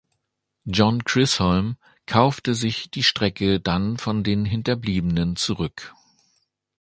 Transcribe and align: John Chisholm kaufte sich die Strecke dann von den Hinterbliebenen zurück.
John 0.65 1.03
Chisholm 1.05 1.77
kaufte 2.07 2.55
sich 2.55 2.89
die 2.89 3.03
Strecke 3.03 3.59
dann 3.59 3.97
von 3.97 4.23
den 4.23 4.45
Hinterbliebenen 4.45 5.35
zurück. 5.35 5.93